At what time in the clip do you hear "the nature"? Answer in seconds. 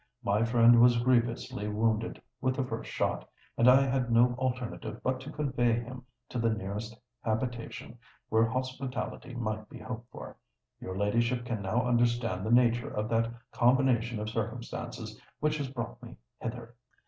12.43-12.89